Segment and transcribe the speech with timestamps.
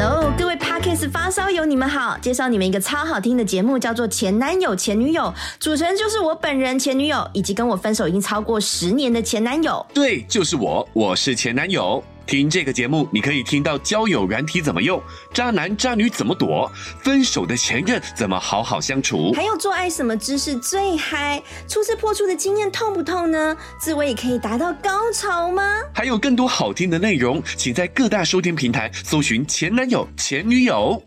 [0.00, 2.16] Hello，各位 parkas 发烧友，你们好！
[2.18, 5.22] 介绍你们一个超好听的节目，叫做《前男友前女友》，
[5.58, 9.84] 主持人就是我本人前女友，以及跟我分手已经超过十年的前男友。
[9.92, 12.00] 对，就是我，我是前男友。
[12.28, 15.02] 听这个节目，你可以听到交友软体怎么用，
[15.32, 16.70] 渣男渣女怎么躲，
[17.00, 23.56] 分手的前任怎么好好相处，还有做爱什么姿势最嗨，初次破处的经验痛不痛呢？
[23.80, 25.62] 自慰也可以达到高潮吗？
[25.94, 31.02] 还有更多好听的内容，请在各大收听平台搜寻前男友前女友。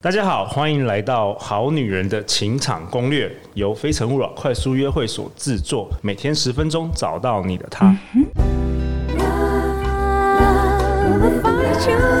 [0.00, 7.94] 大家好，欢迎来到《好女人的情场攻略》，由非诚勿扰快速约会所制作，每天十分钟，找到你的他。
[11.88, 12.17] you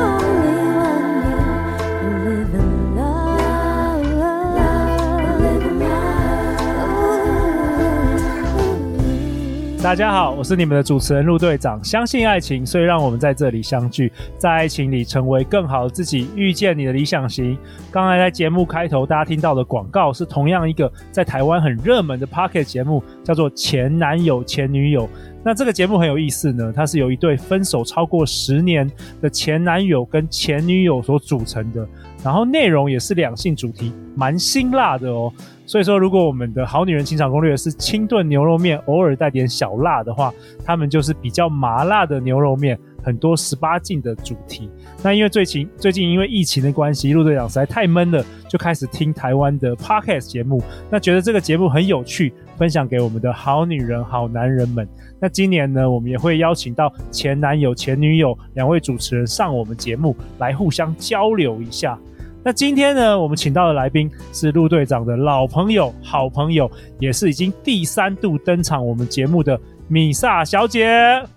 [9.88, 11.82] 大家好，我是你们的主持人陆队长。
[11.82, 17.56] 相信爱情，所以让我们在这里相聚，在爱情里成为更好的自己，遇见你的理想型。
[17.90, 25.04] 刚才在节目开头，大家听到的广告是同样一个在台湾很热门的 Pocket 节目，叫做《前男友前女友》。
[25.42, 28.86] 那这个节目很有意思呢，它是由一对分手超过十年
[29.22, 31.88] 的前男友跟前女友所组成的，
[32.22, 35.32] 然后内容也是两性主题，蛮辛辣的哦。
[35.68, 40.32] 所以说，如果我们的好女人情场攻略是清炖牛肉面，偶尔带点小辣的话，
[40.64, 44.70] 他们就是比较麻辣的牛肉面，很多十八禁的主题。
[45.02, 50.62] 那因为最近最近因为疫情的关系，陆队长实在太闷了，就开始听台湾的 Podcast 节目。
[50.90, 54.88] 那觉得这个节目很有趣，分享给我们的好女人、好男人们。
[55.20, 61.98] 那今年呢，我们也会邀请到前男友、前女友两位主持人上我们节目来互相交流一下。
[62.44, 69.58] 那今天呢，我们请到的来宾是陆队长的老朋友、好朋友，也是已经第三度登场我们节目的
[69.88, 70.88] 米萨小姐。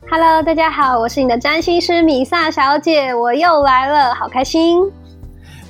[0.09, 4.89] Hello，大家好，我是你的占星师米萨小姐，我又来了，好开心。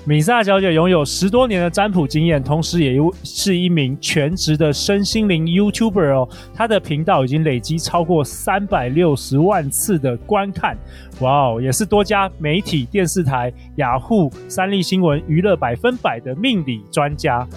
[0.04, 6.28] 米萨小姐拥有十多年的占卜经验，同时也是一名全职的身心灵 YouTuber 哦。
[6.56, 10.76] 她的频道已经累积超过三百六十万次的观看，
[11.20, 11.62] 哇哦！
[11.62, 17.48] 也是多家媒体、电视台、雅虎、三立新闻、娱乐百分百的命理专家。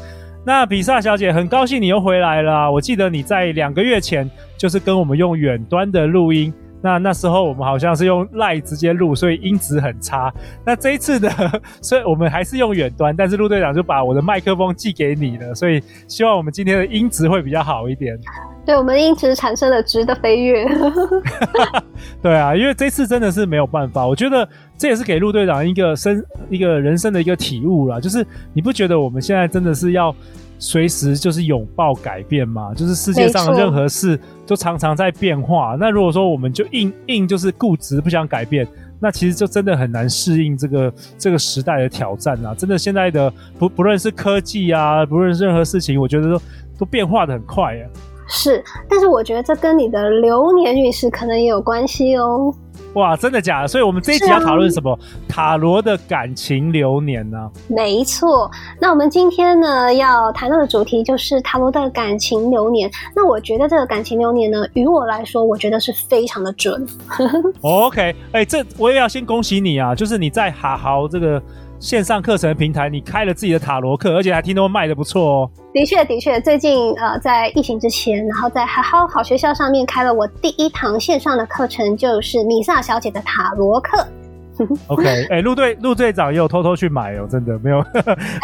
[0.44, 2.71] 那米萨小姐很高兴你又回来了。
[2.71, 6.53] 我记得你在两个月前就是跟我们用远端的录音。
[6.84, 10.31] 那那时候我们好像是用 LINE 直接录，所以音质很差。
[10.67, 11.31] 那这一次呢，
[11.81, 18.19] 所以我们还是用远端，但是陆队长就把我的麦克风寄给你了，所以希望我们今天的音质会比较好一点。
[18.67, 20.67] 对，我们的音质产生了质的飞跃。
[22.21, 24.47] 对啊，因为这次真的是没有办法，我觉得
[24.77, 30.15] 这也是给陆队长一个生一个人生的一个体悟啦，就是你不觉得我们现在真的是要。
[30.64, 35.76] 随时就是拥抱改变嘛，就是世界上的任何事都常常在变化。
[35.78, 38.66] 那如果说我们就硬硬就是固执不想改变，
[38.98, 42.54] 那其实就真的很难适应这个这个时代的挑战啊！
[42.54, 46.42] 真的现在的不不论是科技啊，不论是任何事情，我觉得都
[46.78, 47.84] 都变化的很快啊。
[48.26, 52.54] 是，但是我觉得这跟你的流年运势可能也有关系哦。
[52.94, 53.69] 哇，真的假的？
[53.69, 54.93] 所以我们这一集要讨论什么？
[54.93, 57.50] 啊、塔罗的感情流年呢？
[57.69, 58.50] 没错，
[58.81, 62.91] 那我们今天呢要谈到的主题就是塔罗的感情流年。
[63.15, 66.87] 那我觉得这个感情流年呢，于我来说，我觉得是非常的准。
[67.62, 68.00] OK，
[68.32, 69.94] 哎、欸，这我也要先恭喜你啊！
[69.94, 71.43] 就是你在好好这个。
[71.79, 75.51] 线上课程的平台，你开了自己的塔罗课，而且还听说卖的不错哦。
[75.73, 84.07] 的确，的确，最近呃，在疫情之前，然后在好好好学校上面开了我第一堂线上的课程，就是米萨小姐的塔罗课。
[84.87, 87.85] OK，哎、欸，陆队陆队长也有偷偷去买哦，真的没有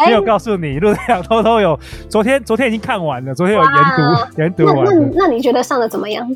[0.05, 4.85] 没有告诉你，陆队长偷偷有，昨天昨天已经看完了，昨天有研读研读完。
[4.85, 6.29] 那那那你觉得上的怎么样？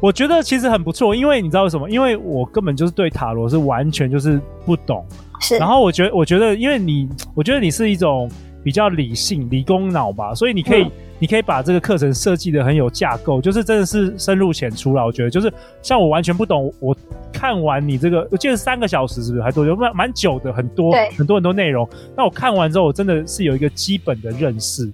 [0.00, 1.88] 我觉得其实很不错，因为你知道为什么？
[1.88, 5.06] 因为我根本就是对塔罗是完全就是不懂。
[5.40, 8.30] 是，然后我觉得，我觉得，因为你，我觉得你是一种
[8.62, 15.04] 比较理性、理工脑吧，所以你可以，嗯、你可以把这个课程设计的很有架构，就是真的是深入浅出了。
[15.04, 15.52] 我觉得，就是
[15.82, 16.96] 像我完全不懂，我
[17.32, 19.74] 看完你这个，我记得三个小时是不是还多久？
[19.74, 21.88] 蛮蛮久的，很多很多很多内容。
[22.16, 24.90] 那我看完之后，我真的是有一个基本的认识。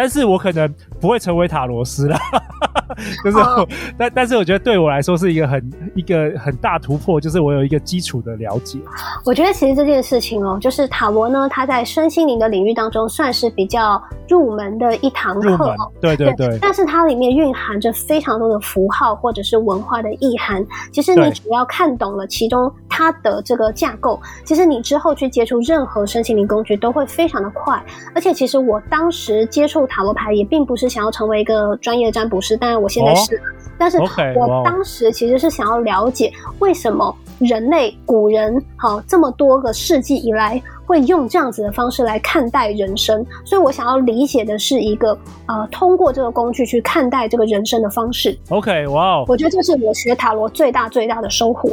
[0.00, 0.66] 但是我可能
[0.98, 2.18] 不会成为塔罗斯啦，
[3.22, 3.68] 就是，oh.
[3.98, 8.78] 但但是我觉得对我来说是一个很一个很大突破，就是我有一个基础的了解。
[9.26, 16.58] 我觉得其实这件事情哦，就是塔罗呢，它在身心灵的领域当中算是比较入门的一堂课，对对对，对。
[16.62, 27.78] 但是它里面蕴含着非常多的符号或者是文化的意涵，其实你只要看懂了其中它的这个架构，其实你之后去接触任何身心灵工具都会非常的快。
[28.14, 33.40] 而且其实我当时接触塔罗牌也并不是想要成为一个专业的占卜师，当然我现在是，哦、
[33.76, 45.16] 但是我当时其实是想要了解为什么人类古人好这么多个世纪以来会用这样子的方式来看待人生，所以我想要理解的是一个
[45.46, 48.38] 呃，通过这个工具去看待这个人生的方式。
[48.48, 51.70] OK，哇哦，我觉得这是我学塔罗最大最大的收获。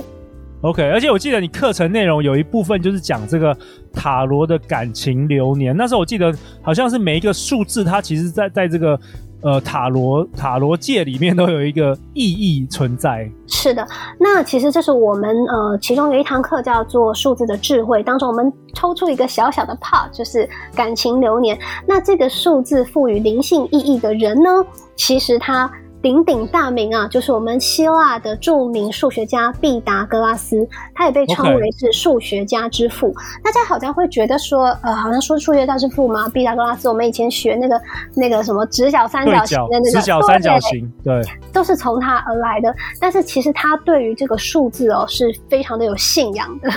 [0.62, 3.56] OK，而且我记得你课程内容有一部分就是讲这个
[3.94, 5.76] 塔罗的感情流年。
[5.78, 6.34] 那时候我记得
[6.64, 9.00] 好像是每一个数字，它其实在在这个
[9.42, 13.30] 呃塔罗塔罗界里面都有一个意义存在。
[13.46, 13.88] 是的，
[14.20, 21.56] 那其实这是我们呃其中有一堂课叫做数字的智慧当中，我们抽出一个小小的 part，就是感情流年。
[21.88, 24.50] 那这个数字赋予灵性意义的人呢，
[24.96, 25.72] 其实他。
[26.08, 30.66] 鼎鼎大名啊，就是我们希腊的著名数学家毕达哥拉斯，
[30.96, 33.14] 他也被称为是数学家之父。
[33.44, 37.78] 大家好像会觉得说，呃，好像说数学家之父嘛，毕达哥拉斯，我们以前学那个
[38.16, 41.22] 那个什么直角三角形的那个，直角三角形，对，
[41.52, 42.74] 都是从他而来的。
[43.02, 46.72] 但是其实他对于这个数字哦，是非常的有信仰的。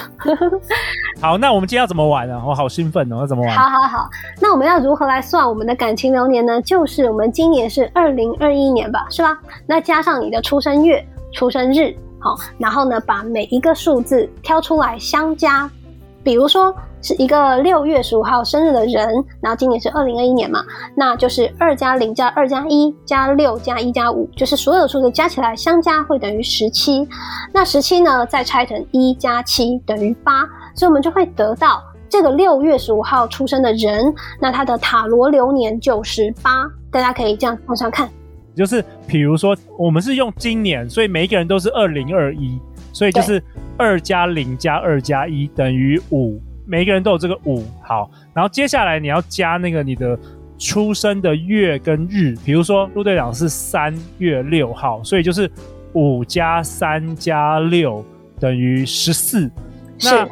[1.22, 2.42] 好，那我们今天要怎么玩呢？
[2.44, 3.56] 我好兴奋哦，要怎么玩？
[3.56, 4.10] 好好好，
[4.40, 6.60] 那我们要如何来算我们的感情流年呢？
[6.62, 9.06] 就是我们今年是二零二一年吧。
[9.08, 9.38] 是是吧？
[9.66, 15.70] 那加上你的出生月、出生日，好，然后呢，把每一个数字挑出来相加。
[16.24, 20.64] 比如说是一个六月十五号生日的人，然后今年是二零二一年嘛，
[20.94, 27.06] 那就是二加零加二加一加六加一加五，就是所有的数字加起来相加会等于十七。
[27.52, 36.66] 那十七呢，再拆成一加七等于八，所以我们就会得到这个六月十五号出生的人，那他的塔罗流年就是八。
[36.90, 38.08] 大家可以这样往上看。
[38.54, 42.58] 就是，比如说，我们是用今年，所以每一个人都是二零二一，
[42.92, 43.42] 所以就是
[43.78, 47.64] 二加零加二加一等于五，每一个人都有这个五。
[47.82, 50.18] 好，然后接下来你要加那个你的
[50.58, 55.50] 出生的月跟日，比如说陆队长是三月六号，所以就是
[55.94, 58.04] 五加三加六
[58.38, 59.50] 等于十四。
[60.02, 60.28] 那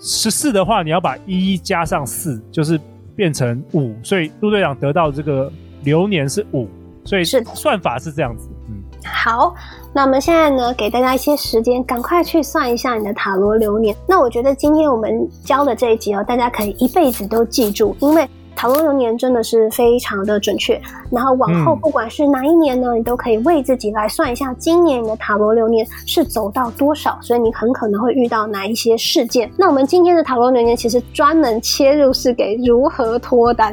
[0.00, 2.80] 十四的话，你要把一加上四，就是
[3.16, 5.52] 变成五，所以陆队长得到这个
[5.82, 6.68] 流年是五。
[7.08, 9.54] 所以是算法是这样子，嗯，好，
[9.94, 13.96] 那我们现在呢，给大家一些时间，赶快去算一下你的塔罗流年。
[14.06, 18.28] 那我觉得今天我们教的这一集哦，大家可以一辈子都记住，因为。
[18.58, 20.82] 塔罗流年真的是非常的准确，
[21.12, 29.48] 然后往后不管是哪一年呢，嗯、你都可以为自己来算一下，今年你的塔罗流年是走到多少，所以你很可能会遇到哪一些事件。
[29.56, 33.72] 那我们今天的塔罗流年其实专门切入是给如何脱单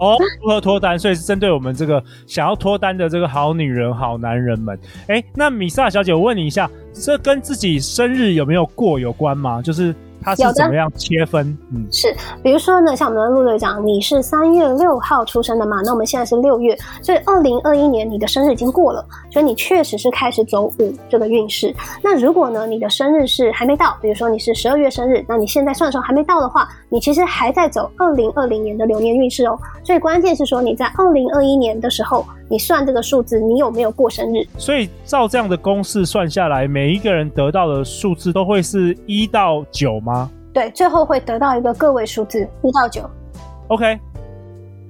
[0.00, 4.78] 哦，如何脱单，所以是针对我们这个想要脱单的这个好女人、好男人们。
[5.08, 9.60] 哎，那米萨小姐，我问你一下，这跟自己生日有没有过有关吗？
[9.60, 9.94] 就是。
[10.20, 11.56] 它是怎么样切分？
[11.72, 15.80] 嗯，是，比如说呢，像我们的陆队长，你是三月六号出生的嘛？
[15.84, 21.74] 那我们现在是六月，所以二零二一年你的生日已经过了，所以你确实是开始走五这个运势。
[22.02, 29.58] 那如果呢，你的生日是还没到，比如说你是十二月生日，那你现在算的时候还没到的话，你其实还在走二零二零年的流年运势哦。
[29.84, 34.46] 所以关键是说你在二零二一年的时候，你算这个数字，你有没有过生日？
[34.56, 40.30] 所以照这样的公式算下来，每一个人得到的数字都会是一到九吗？
[40.52, 43.02] 对，最后会得到一个个位数字一到九。
[43.68, 43.98] OK，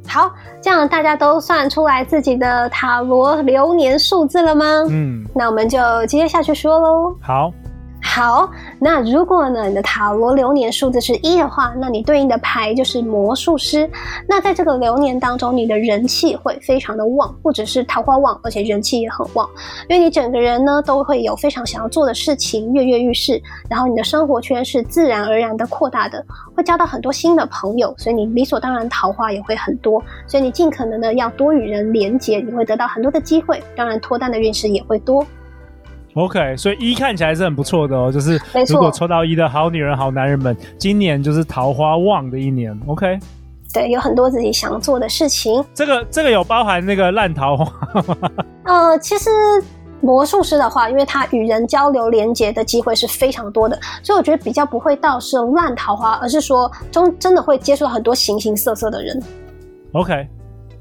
[0.06, 0.30] 好，
[0.62, 4.64] 这样大家都算出来自己的塔罗流年数字了吗？
[4.88, 7.16] 嗯，那我们就接下去说喽。
[7.20, 7.52] 好。
[8.18, 13.88] 好，那如果呢，你的塔罗流年数字是一的话，那你对应的牌就是魔术师。
[14.26, 19.48] 那在这个流年当中，你的人气会非常的旺，不只是桃花旺，而且人气也很旺，
[19.88, 35.24] 因为你整个人呢都会有非常想要做的事情，跃跃欲试，然后你的生活圈是自然而然的扩大的，会交到很多新的朋友，所以你理所当然桃花也会很多，所以你尽可能的要多与人连接，你会得到很多的机会，当然脱单的运势也会多。
[36.18, 42.76] OK，所以一看起来是很不错的哦，就是如果抽到一的好女人、好男人们，今年就是桃花旺的一年。
[42.88, 43.16] OK，
[43.72, 45.64] 对，有很多自己想做的事情。
[45.72, 48.16] 这个这个有包含那个烂桃花吗？
[48.66, 49.30] 呃，其实
[50.00, 59.22] 魔术师的话，因为他与人交流连接的机会是非常多的，所以我觉得比较不会到是烂桃花，而是说中真的会接触到很多形形色色的人。
[59.92, 60.26] OK，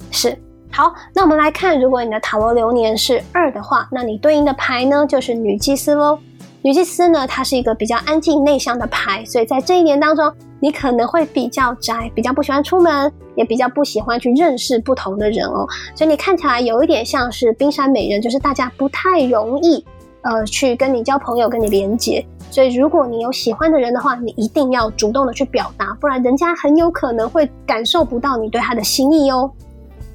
[0.09, 0.35] 是。
[0.71, 6.19] 好，那我们来看，如果你的塔罗流年是二的话，那你对应的牌呢就是女祭司喽。
[6.61, 15.65] 女祭司呢，它是一个比较安静内向的牌，所以在这一年当中，你可能会比较宅，比较不喜欢出门，也比较不喜欢去认识不同的人哦。
[15.95, 19.83] 所以你看起来有一点像是冰山美人，就是大家不太容易
[20.23, 22.23] 呃去跟你交朋友，跟你连接。
[22.51, 29.49] 所以如果你有喜欢的人的话，你一定要主动的去表达，不然人家很有可能会感受不到你对他的心意哦。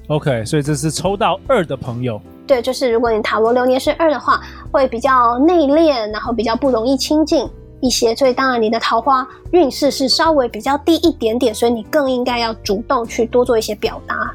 [0.08, 2.20] OK，所以这是抽到二的朋友。
[2.46, 7.48] 对，就是如果你塔罗流年是二的话，会比较内敛，然后比较不容易亲近
[7.80, 8.14] 一些。
[8.14, 14.34] 所以当然你的桃花运势是稍微比较低一点点，所以你更应该要主动去多做一些表达。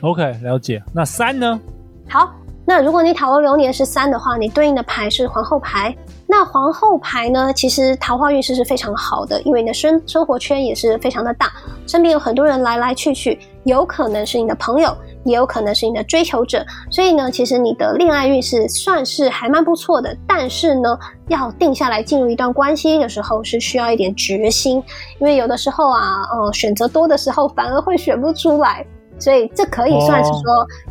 [0.00, 0.82] OK，了解。
[0.92, 1.60] 那三呢？
[2.08, 2.34] 好，
[2.66, 5.94] 那如果你塔罗流年是三的话，你对应的牌是皇后牌。
[6.26, 11.52] 那皇后牌呢，其实桃花运势是非常好的，因为你的生生活圈也是非常的大，
[11.86, 20.16] 身边有很多人来来去去，有可能是你的朋友，也有可能是你的追求者，所以呢，其实你的恋爱运势算是还蛮不错的。
[20.26, 24.82] 但是呢，要定下来进入一段关系的时候，是需要一点决心，
[25.20, 28.84] 因为有的时候啊，呃，选择多的时候反而会选不出来。
[29.18, 30.42] 所以这可以算是说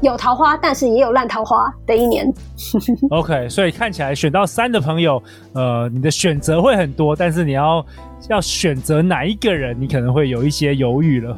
[0.01, 0.59] 有桃花，oh.
[0.61, 2.31] 但是也有烂桃花的一年。
[3.11, 5.21] OK，所以看起来选到三的朋友，
[5.53, 7.85] 呃，你的选择会很多，但是你要
[8.29, 11.37] 要选择哪一个人，你可能会有一些犹豫了。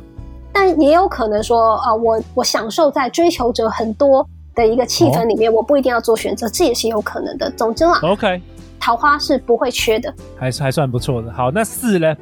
[0.53, 5.57] 但也有可能说，啊、呃，我我享受在追求者很多的一个气氛里面，oh.
[5.59, 7.49] 我不一定要做选择，这也是有可能的。
[7.51, 8.41] 总之啦，OK。
[8.77, 11.33] 桃花是不会缺的，还是还算不错的。
[11.33, 12.15] 好，那四呢？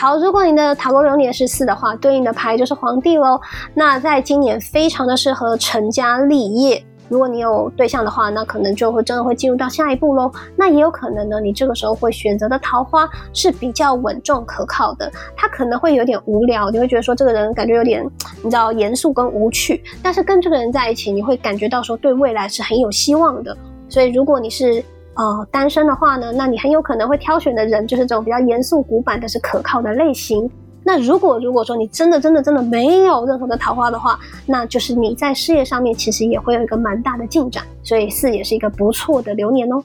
[0.00, 3.38] 好，如果你的塔罗流年是四的话，对应的牌就是皇帝喽。
[3.74, 6.82] 那在今年非常的适合成家立业。
[7.10, 10.32] 如果你有对象的话，那可能就会真的会进入到下一步喽。
[10.56, 15.12] 那也有可能呢，你这个时候会选择的桃花是比较稳重可靠的。
[15.36, 18.02] 他可能会有点无聊，你会觉得说这个人感觉有点
[18.42, 19.84] 你知道严肃跟无趣。
[20.02, 23.54] 但是跟这个人在一起，你会感觉到说对未来是很有希望的。
[23.86, 24.82] 所以如果你是
[25.20, 30.50] 呃，单身的话呢，那你很有可能会挑选的人就是这种比较严肃古板但是可靠的类型。
[30.82, 39.84] 那如果如果说你真的真的真的没有任何的桃花的话，那就是你在事业上面其实也会有一个蛮大的进展，所以四也是一个不错的流年哦。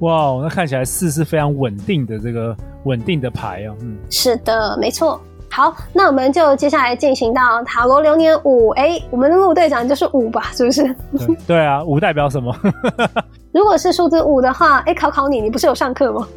[0.00, 2.56] 哇，那看起来四是非常稳定的这个
[2.86, 3.76] 稳定的牌哦。
[3.82, 5.20] 嗯，是的，没错。
[5.56, 8.68] 好，那我们就接下来进行到塔罗流年五。
[8.72, 10.50] 哎，我们的陆队长就是五吧？
[10.52, 10.82] 是不是？
[11.16, 12.54] 对，对啊，五代表什么？
[13.52, 16.28] 如果是数字五的话，哎，考考你，你不是有上课吗？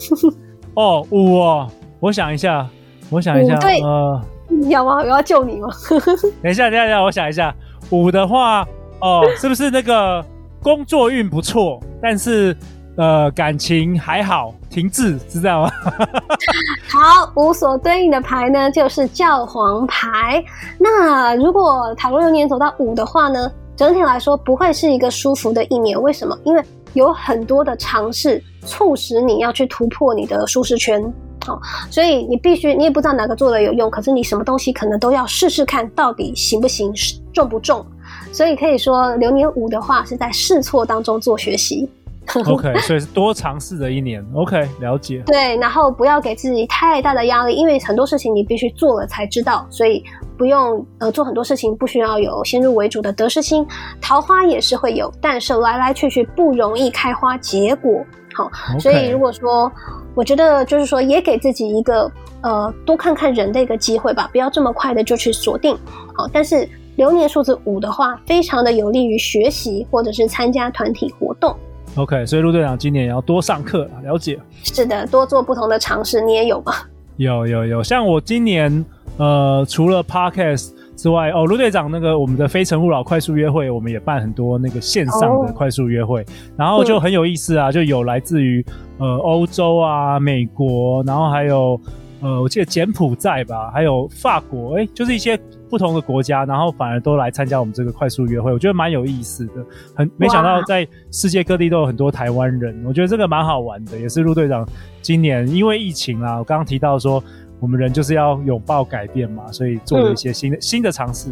[0.76, 1.68] 哦，五哦，
[2.00, 2.66] 我想一下，
[3.10, 4.22] 我想一下，对，呃，
[4.70, 4.96] 要吗？
[5.02, 5.68] 我要救你吗？
[6.42, 7.54] 等一下，等一下，等一下，我想一下，
[7.90, 8.66] 五的话，
[9.02, 10.24] 哦，是不是那个
[10.64, 12.56] 工作运不错，但是？
[13.00, 15.72] 呃，感情还好，停滞，知道吗？
[16.92, 20.44] 好，五所对应的牌呢，就是教皇牌。
[20.78, 26.00] 那如果塔罗流年走到五的话呢，整体来说不会是一个舒服的一年。
[26.02, 26.38] 为什么？
[26.44, 31.02] 因为有很多的尝试促使你要去突破你的舒适圈。
[31.46, 31.58] 好，
[31.90, 36.92] 所以你必须，你也不知道哪个做的有用，可是你什么东西可能都要试试看，到底行不行，
[37.32, 37.86] 重不重。
[38.34, 41.90] 所以可以说，流年五的话是在试错当中做学习。
[42.46, 44.26] OK，所以是多尝试的一年。
[44.34, 45.24] OK，了解。
[45.26, 50.04] 对，然后不要给自己太大的压力，因为很多事情你必须做了才知道，所以
[50.38, 53.66] 不用呃做很多事情不需要有先入为主的得失心。
[54.00, 58.06] 桃花也是会有，但是来来去去不容易开花结果。
[58.34, 59.72] 好.所以如果说
[60.16, 62.10] 我觉得就是说也给自己一个
[62.42, 65.76] 呃多看看人的一个机会吧，不要这么快的就去锁定。
[66.16, 71.56] 好，但是流年数字五的话，非常的有利于学习或者是参加团体活动。
[71.96, 74.40] OK，所以陆队长今年也要多上课，了解。
[74.64, 76.74] 是的，多做不同的尝试，你也有吗？
[77.18, 78.86] 有有有，像我今年
[79.18, 88.66] 呃，除了 Podcast 之外，哦，陆队长那个我们的非诚勿扰快速约会，我们也办很多那个线上的快速约会，哦、然后就很有意思啊，就有来自于
[88.98, 91.80] 呃欧洲啊、美国，然后还有
[92.22, 95.40] 呃，我记得柬埔寨吧，还有法国，哎，就是一些。
[95.70, 99.64] 不同的国家，然后反而都来参加我们这个快速约会，我觉得蛮有意思的。
[99.94, 103.96] 很没想到在世界各地都有很多台湾人，我觉得这个蛮好玩的。
[104.00, 104.68] 也是陆队长
[105.04, 107.24] 今年因为疫情啊，我刚刚提到说
[107.60, 111.30] 我们人就是要拥抱改变嘛，所以做了一些新的、嗯、新的尝试。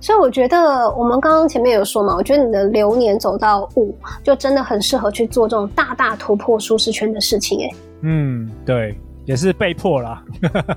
[0.00, 7.58] 所以我觉得我们刚刚前面有说嘛，我觉得你的流年走到五，就真的很适合去做这种大大突破舒适圈的事情。
[7.66, 10.22] 哎，嗯，对，也是被迫啦。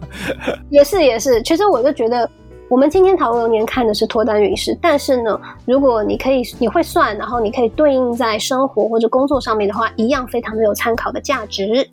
[0.70, 2.30] 也是也是，其实我就觉得。
[2.68, 11.88] 我们今天讨论流年看的是脱单运势，但是呢，如果你可以你会算，然后你可以对应在生活或者工作上面的话，一样非常的有参考的价值。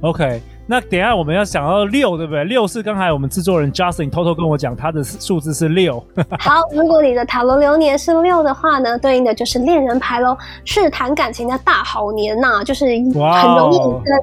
[0.00, 0.42] OK。
[0.72, 2.44] 那等一下我们要想到六，对不对？
[2.44, 6.02] 六是刚才我们制作人 Justin 偷偷跟我讲，他的数字是六。
[6.40, 13.12] 好，如果你的塔罗流年是六的话呢，对应的就是恋人牌喽，是谈感情的大好年呐、啊，就是很
[13.54, 14.18] 容易跟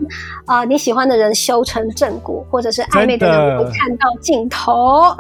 [0.48, 4.74] 啊、呃、你喜欢的人修成正果，或者是暧昧的人会看到尽头。
[4.74, 5.16] 哦、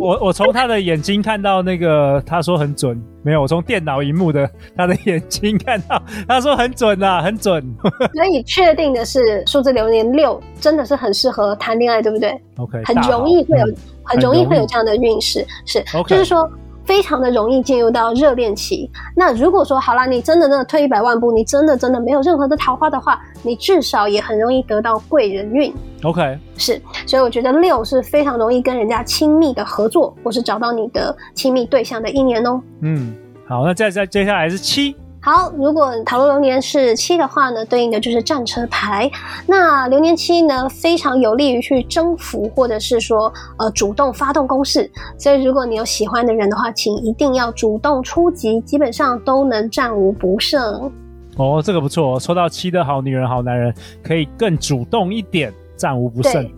[0.00, 3.00] 我我从他的眼睛看到那个，他说很准。
[3.22, 7.62] 没有，我从电脑荧幕的他的眼睛看到，他说很准啊，很准。
[8.14, 16.48] 所以确定的是，数字流年六真的是很适合谈恋爱，对不对？OK，很容易会有，嗯、很容易会有这样的运势，是.就是说
[16.88, 18.90] 非常的容易进入到热恋期。
[19.14, 25.70] 那如果说好啦，你真的真的退一百万步，你真的真的没有任何的桃花的话，你至少也很容易得到贵人运。
[26.02, 32.58] OK，是，所以我觉得六是非常容易跟人家亲密的合作，或是找到你的亲密对象的一年哦。
[32.80, 33.14] 嗯，
[33.46, 34.96] 好，那再再接下来是七。
[35.20, 39.10] 好，如果塔罗流年是七的话呢，对应的就是战车牌。
[39.46, 44.90] 那流年七呢，非常有利于去征服，或者是说呃主动发动攻势。
[45.18, 50.90] 所以如果你有喜欢的人的话，请一定要主动出击，基本上都能战无不胜。
[51.36, 56.48] 哦，这个不错，抽到七的好女人、好男人，可以更主动一点，战无不胜。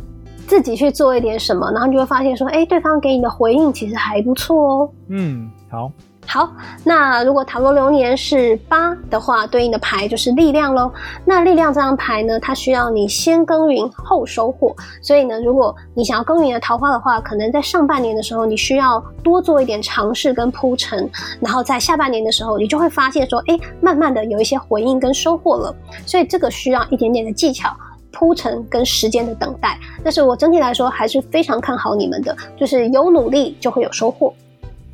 [0.46, 4.90] 自己去做一点什么，然后你就会发现说，哎，对方给你的回应其实还不错哦。
[5.08, 5.90] 嗯，好。
[6.32, 6.48] 好，
[6.84, 10.88] 那如果塔罗流年是八的话，对应的牌就是力量喽。
[11.24, 14.72] 那力量这张牌呢，它需要你先耕耘后收获。
[15.02, 21.10] 所以呢，如果你想要耕耘的桃花的话，可能在上半年的时候，你需要多做一点尝试跟铺陈。
[21.40, 25.74] 然后在下半年的时候，你就会发现说，哎，慢慢的有一些回应跟收获了。
[26.06, 27.76] 所以这个需要一点点的技巧、
[28.12, 29.76] 铺陈跟时间的等待。
[30.04, 34.32] 但是我整体来说还是非常看好你们的，就是有努力就会有收获。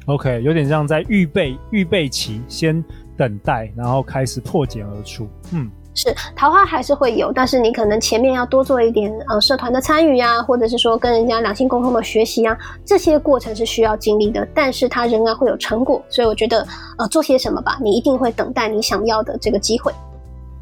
[0.06, 2.82] OK，有点像在预备预备期，先
[3.16, 5.28] 等待，然后开始破茧而出。
[5.52, 16.00] 嗯，是桃花还是会有，但是你可能前面要多做一点呃社团的参与啊，或者是说跟人家两性沟通的学习啊，这些过程是需要经历的，但是它仍然会有成果。
[16.08, 16.64] 所以我觉得
[16.98, 19.92] 呃做些什么吧，你一定会等待你想要的这个机会。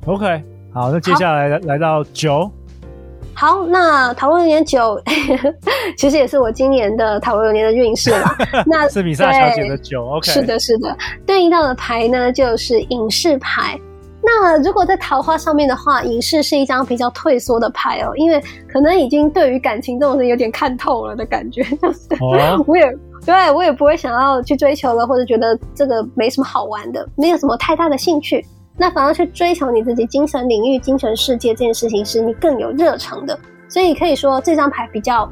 [0.06, 2.50] OK，好，那接下来来到九。
[3.34, 5.00] 好，那塔罗流年九，
[5.98, 8.36] 其实也是我今年的塔罗流年的运势啦。
[8.64, 13.78] 那是米萨小姐的九，OK，是的，是的，对应到的牌呢就是隐士牌。
[14.22, 22.90] 那如果在桃花上面的话，隐士是一张比较退缩的牌哦，因为可能已经对于感情这种事有点看透了的感觉，就是、哦、 我也
[23.26, 28.42] 对我也不会想要去追求了，或者觉得这个没什么好玩的，没有什么太大的兴趣。
[28.76, 33.38] 那反而去追求你自己精神领域、精神世界这件事情，是你更有热诚的。
[33.68, 35.30] 所以可以说这张牌比较，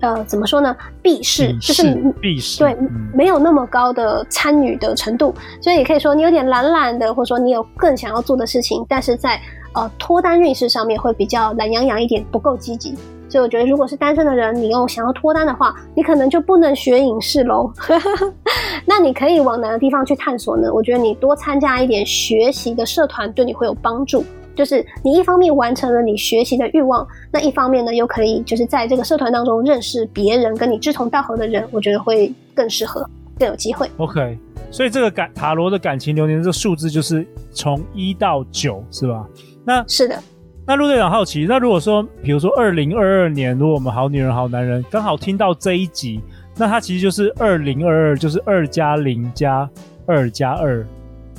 [0.00, 0.76] 呃，怎么说呢？
[1.02, 5.34] 避世，就是避世，对、嗯，没有那么高的参与的程度。
[5.60, 9.40] 所以也可以说你有点懒懒的，或者说你有更想要做的事情，但是在
[9.74, 12.94] 呃脱单运势上面会比较懒洋洋一点，不够积极。
[13.32, 17.72] 所以我觉得，如果是单身的人，你又想要脱单的话，你可能就不能学影视喽。
[18.84, 20.70] 那你可以往哪个地方去探索呢？
[20.70, 24.22] 我觉得你多参加一点学习的社团，对你会有帮助。
[24.54, 33.02] 就是你一方面完成了你学习的欲望，那一方面呢，又可以就是在这个社团当中认识别人，跟你志同道合的人，我觉得会更适合，
[33.38, 33.90] 更有机会。
[33.96, 34.38] OK，
[34.70, 39.26] 所以这个感塔罗的感情流年这个数字就是从一到九，是吧？
[39.64, 40.22] 那是的。
[40.64, 46.20] 那陆队长好奇，那如果说，比如说二零二二年，如果我们好女人好男人刚好听到这一集，
[46.56, 49.68] 那它其实就是二零二二，就是二加零加
[50.06, 50.86] 二加二，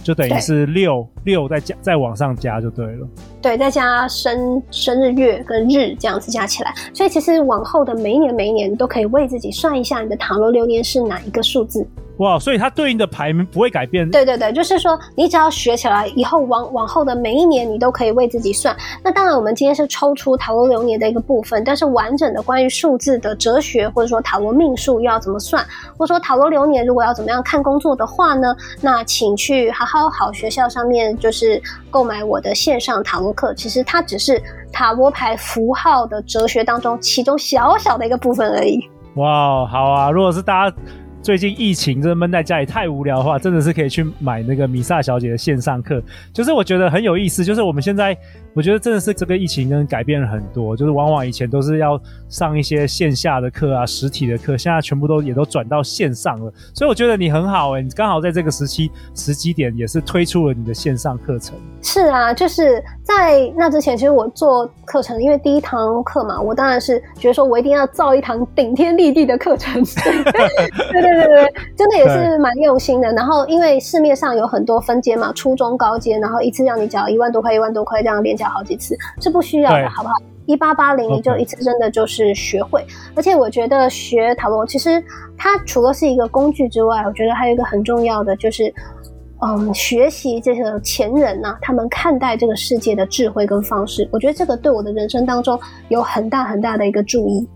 [0.04, 3.08] 就等于是六六再加再往上加就对了。
[3.42, 11.88] 对，再加生生日月跟日这样子加起来，所以其实往后的每一年每一年，都可以为自己算一下你的塔罗流年是哪一个数字。
[12.18, 14.10] 哇，所以它对应的牌不会改变。
[14.12, 18.76] 对对对，就是说你只要学起来，以后往往后的每一年，你都可以为自己算。
[19.04, 25.66] 那当然，我们今天是抽出塔罗流年的一个部分，但是完整的关于数字的哲学，或者说塔罗命数又要怎么算，
[25.98, 28.56] 或者说塔罗流年如果要怎么样看工作的话呢？
[28.80, 33.56] 那请去好好好学校上面，就是购买我的线上塔罗课。
[33.56, 34.40] 其实它只是
[34.72, 38.80] 塔罗牌符号的哲学当中其中小小的一个部分而已。
[39.16, 40.12] 哇，好啊！
[40.12, 40.76] 如果是大家。
[41.24, 46.04] 最近疫情，真的闷在家里太无聊的话，真的是可以去买那个米萨小姐的线上课。
[46.34, 48.16] 就是我觉得很有意思，就是我们现在，
[48.54, 50.76] 我觉得真的是这个疫情跟改变了很多。
[50.78, 56.52] 就是往往以前都是要上一些线下的课啊，实体的课，现在全部都也都转到线上了。
[56.74, 61.56] 所以我觉得你很好哎、欸，你刚好在这个时期时机点也是推出了你的线上课程。
[61.82, 69.84] 是啊，就是在那之前，其实我做课程，因为第一堂课嘛，我当然是觉得说我一定要造一堂顶天立地的课程。
[69.84, 71.02] 对 对。
[71.02, 73.12] 对对对，真的也是蛮用心的。
[73.14, 80.16] 然后，因为市面上有很多分阶嘛，初中高阶，然后一次让你缴一万多块，一万多块这样连缴好几次，是不需要的，好不好？
[80.46, 82.86] 一八八零你就一次，真的就是学会。
[83.16, 85.02] 而且我觉得学塔罗，其实
[85.38, 88.74] 它除了是一个工具之外，我觉得还有一个很重要的，就是
[89.42, 94.08] 嗯，学习这个前人呐、啊，他们看待这个世界的智慧跟方式。
[94.12, 97.48] 我觉得这个对我的人生当中有很大很大的一个注意。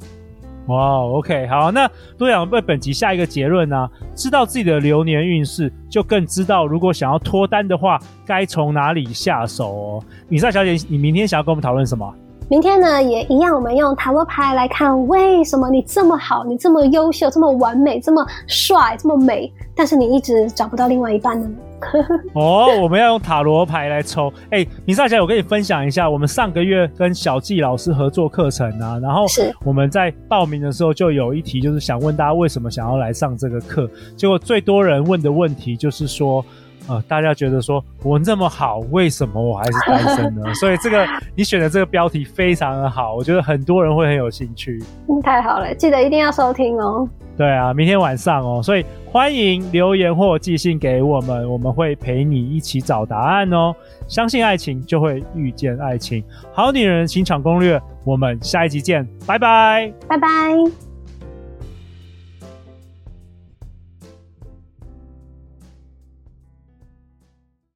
[0.68, 10.04] 哇、，OK，好，那多阳为本集下一个结论呢、知道自己的流年运势，就更知道如果想要脱单的话，该从哪里下手哦。
[10.28, 12.14] 米萨小姐，你明天想要跟我们讨论什么？
[12.50, 21.50] 明天呢，也一样，我们用塔罗牌来看，为什么你这么好，你这么优秀，这么完美，这么帅，这么美，但是你一直找不到另外一半呢？
[22.34, 24.32] 哦，我们要用塔罗牌来抽。
[24.50, 36.44] 哎、欸，米萨姐，我跟你分享一下，我们上个月跟小纪老师合作课程啊，然后是我们在报名的时候就有一题，就是想问大家为什么想要来上这个课，结果最多人问的问题就是说。
[36.88, 40.42] 呃，大家觉得说我这么好，为什么我还是单身呢？
[40.56, 44.82] 所以这个你选的这个标题非常的好，我觉得很多人会很有兴趣。
[45.10, 47.08] 嗯，太好了，记得一定要收听哦。
[47.36, 53.76] 对啊，明天晚上哦，所以欢迎留言或寄信给我们，我们会陪你一起找答案哦。
[54.08, 56.24] 相信爱情，就会遇见爱情。
[56.52, 60.87] 好女人情场攻略，我们下一集见，拜拜，拜拜。